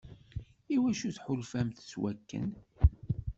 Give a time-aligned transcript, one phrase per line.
[0.75, 2.49] Iwacu tḥulfamt s wakken?